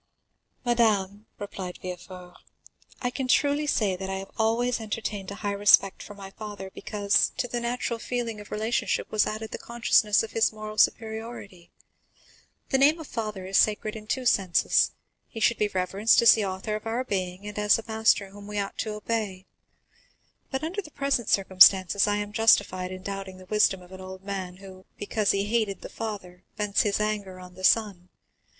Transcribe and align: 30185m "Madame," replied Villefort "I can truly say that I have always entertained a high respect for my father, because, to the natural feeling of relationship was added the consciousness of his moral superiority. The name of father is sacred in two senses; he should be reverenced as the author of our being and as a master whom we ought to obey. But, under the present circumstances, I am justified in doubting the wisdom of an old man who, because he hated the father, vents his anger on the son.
30185m 0.65 0.65
"Madame," 0.65 1.25
replied 1.37 1.77
Villefort 1.79 2.33
"I 3.03 3.11
can 3.11 3.27
truly 3.27 3.67
say 3.67 3.95
that 3.95 4.09
I 4.09 4.15
have 4.15 4.31
always 4.35 4.81
entertained 4.81 5.29
a 5.29 5.35
high 5.35 5.51
respect 5.51 6.01
for 6.01 6.15
my 6.15 6.31
father, 6.31 6.71
because, 6.73 7.31
to 7.37 7.47
the 7.47 7.59
natural 7.59 7.99
feeling 7.99 8.41
of 8.41 8.49
relationship 8.49 9.11
was 9.11 9.27
added 9.27 9.51
the 9.51 9.59
consciousness 9.59 10.23
of 10.23 10.31
his 10.31 10.51
moral 10.51 10.79
superiority. 10.79 11.69
The 12.69 12.79
name 12.79 12.99
of 12.99 13.05
father 13.05 13.45
is 13.45 13.57
sacred 13.57 13.95
in 13.95 14.07
two 14.07 14.25
senses; 14.25 14.89
he 15.27 15.39
should 15.39 15.59
be 15.59 15.67
reverenced 15.67 16.19
as 16.23 16.31
the 16.33 16.45
author 16.45 16.75
of 16.75 16.87
our 16.87 17.03
being 17.03 17.45
and 17.47 17.59
as 17.59 17.77
a 17.77 17.83
master 17.87 18.29
whom 18.31 18.47
we 18.47 18.57
ought 18.57 18.79
to 18.79 18.95
obey. 18.95 19.45
But, 20.49 20.63
under 20.63 20.81
the 20.81 20.89
present 20.89 21.29
circumstances, 21.29 22.07
I 22.07 22.15
am 22.15 22.33
justified 22.33 22.91
in 22.91 23.03
doubting 23.03 23.37
the 23.37 23.45
wisdom 23.45 23.83
of 23.83 23.91
an 23.91 24.01
old 24.01 24.23
man 24.23 24.55
who, 24.57 24.87
because 24.97 25.29
he 25.29 25.43
hated 25.45 25.81
the 25.81 25.89
father, 25.89 26.43
vents 26.57 26.81
his 26.81 26.99
anger 26.99 27.39
on 27.39 27.53
the 27.53 27.63
son. 27.63 28.09